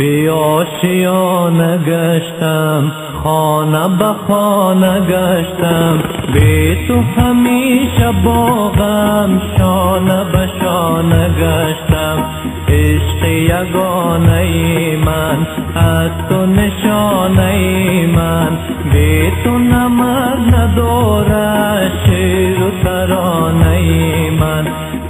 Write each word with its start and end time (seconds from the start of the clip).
بی 0.00 0.28
آشیانه 0.28 1.78
گشتم 1.78 2.92
خانه 3.22 3.88
به 3.98 4.14
خانه 4.28 5.00
گشتم 5.00 5.98
بی 6.34 6.86
تو 6.88 7.00
همیشه 7.00 8.12
باغم 8.24 9.42
شانه 9.58 10.24
به 10.24 10.48
شانه 10.60 11.28
گشتم. 11.28 12.24
عشق 12.68 13.24
یگانه 13.24 14.96
من 15.04 15.46
از 15.76 16.10
تو 16.28 16.46
نشانه 16.46 18.06
من. 18.16 18.58
بی 18.92 19.32
تو 19.44 19.58
نمک 19.58 20.54
نداره 20.54 21.90
شیر 22.06 22.62
و 22.62 22.70
ترانه 22.84 24.30
من. 24.40 24.66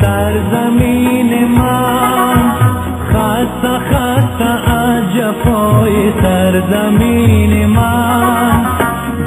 سرزمین 0.00 1.48
من 1.48 2.52
خسته 3.08 3.78
خسته 3.78 4.73
سرزمین 6.22 7.66
من. 7.66 8.66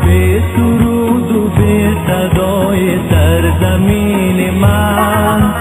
به 0.06 0.44
سرود 0.56 1.32
و 1.32 1.50
به 1.50 1.92
صدای 2.08 2.98
سرزمین 3.10 4.54
من. 4.62 5.54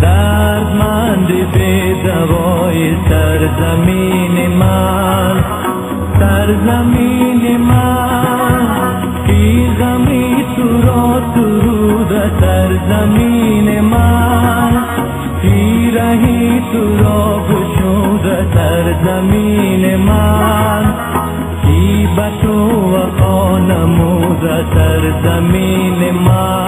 دردمند 0.00 1.26
به 1.26 1.94
دوای 2.04 2.96
سرزمین 3.08 4.56
من. 4.56 5.44
سرزمین 6.18 7.56
من. 7.56 8.66
کی 9.26 9.70
غمی 9.80 10.44
تو 10.56 10.82
را 10.82 11.22
سرود 11.34 12.40
سرزمین 12.40 13.80
من. 13.80 14.82
کی 15.42 15.90
رهی 15.90 16.62
تو 16.72 16.96
را 16.96 17.40
گشود 17.48 18.46
سرزمین 18.54 19.96
من. 19.96 20.41
محبت 22.22 22.44
و 22.44 22.96
قونموز 23.24 24.40
سر 24.74 25.20
زمین 25.22 26.10
ماں 26.10 26.61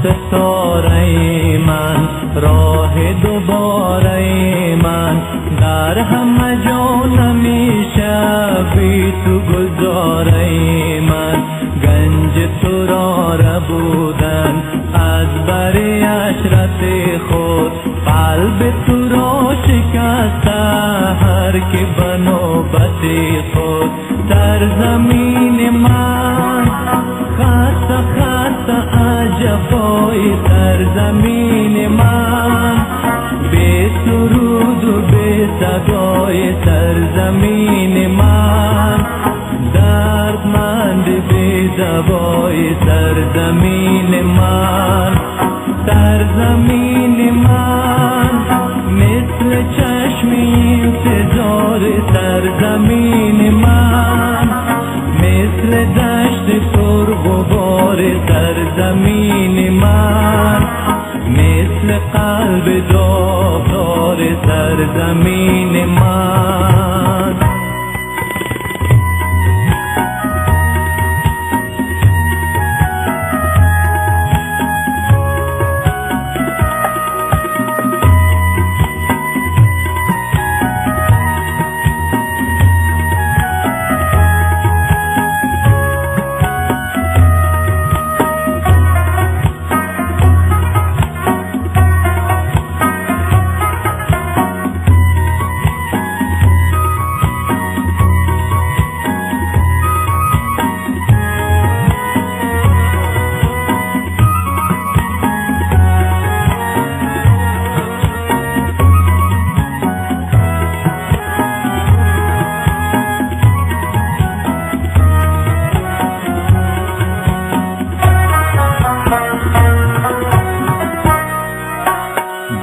ستاره 0.00 1.58
من 1.66 2.08
راه 2.34 3.12
دوباره 3.12 4.76
من. 4.82 5.22
در 5.60 5.98
همه 5.98 6.64
جا 6.64 7.06
نمیشه 7.06 8.18
بی 8.74 9.12
تو 9.24 9.40
گذاره 9.40 11.00
من. 11.00 11.36
گنج 11.82 12.48
تو 12.62 12.86
را 12.86 13.38
بودن 13.68 14.62
از 14.94 15.46
بری 15.46 16.02
اشرت 16.02 16.80
خود. 17.30 17.72
قلب 18.06 18.72
تو 18.86 19.08
را 19.08 19.54
شکسته 19.62 20.60
هر 21.20 21.52
که 21.52 21.86
بنوبت 21.98 23.02
خود. 23.54 23.90
در 24.28 24.68
زمین 24.80 25.70
من 25.70 26.77
سرزمین 30.94 31.88
من. 31.88 32.86
به 33.52 33.90
سرود 34.04 34.84
و 34.84 35.00
به 35.00 35.48
صدای 35.60 36.54
سرزمین 36.64 38.06
من. 38.06 39.06
دردمند 39.74 41.04
به 41.04 41.70
دوای 41.76 42.74
سرزمین 42.86 44.22
من. 44.22 45.12
سرزمین 45.86 47.34
من 47.34 48.30
مثل 48.90 49.62
چشم 49.76 50.28
انتظار 50.30 51.80
سرزمین 52.12 53.54
من. 53.54 54.48
مثل 55.18 55.84
دشت 55.84 56.60
پر 56.72 57.04
غبار 57.14 57.98
سرزمین 58.28 59.37
قلب 62.14 62.88
داغدار 62.88 64.18
سرزمین 64.46 65.84
من. 65.84 66.07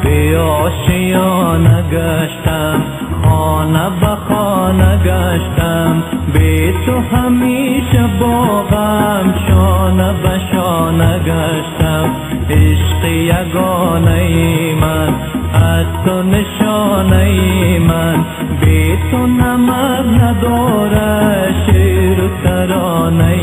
به 0.03 0.39
آشیانه 0.39 1.83
گشتم 1.91 2.83
خانه 3.25 3.89
به 4.01 4.15
خانه 4.27 4.97
گشتم. 4.97 6.03
به 6.33 6.73
تو 6.85 7.15
همیشه 7.17 8.09
باغم 8.19 9.33
شانه 9.47 10.13
به 10.13 10.39
شانه 10.51 11.19
گشتم. 11.19 12.09
عشق 12.49 13.05
یگانه 13.05 14.75
من 14.81 15.13
از 15.53 15.85
تو 16.05 16.23
نشانه 16.23 17.79
من. 17.79 18.25
به 18.61 18.97
تو 19.11 19.27
نمک 19.27 20.21
نداره 20.21 21.53
شیر 21.65 22.23
و 22.23 22.29
ترانه 22.43 23.35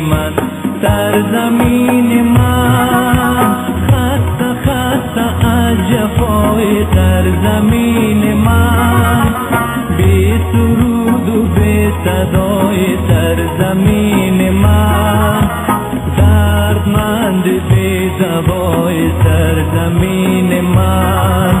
من. 0.00 0.32
در 0.82 1.22
زمین 1.32 2.22
من 2.22 3.19
سرزمین 7.40 8.34
من. 8.34 9.34
بی 9.96 10.38
سرود 10.52 11.28
و 11.28 11.42
بی 11.42 11.90
صدای 12.04 12.96
سرزمین 13.08 14.50
من. 14.50 15.50
دردمند 16.18 17.44
بی 17.44 18.10
دوای 18.18 19.10
سرزمین 19.24 20.60
من. 20.60 21.54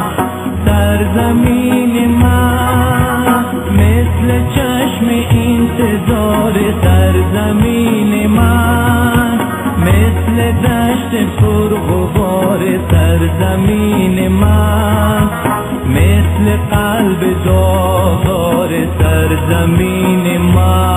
سرزمین 0.64 2.10
من. 2.10 3.44
مثل 3.72 4.40
چشم 4.54 5.08
انتظار 5.30 6.54
سرزمین 6.82 8.26
من. 8.26 9.40
مثل 9.78 10.52
دشت 10.52 11.40
پر 11.40 11.68
غبار 11.68 12.60
سرزمین 12.90 14.28
من. 14.28 15.59
مثل 16.10 16.56
قلب 16.70 17.44
داغار 17.44 18.70
سرزمین 18.98 20.38
من. 20.38 20.90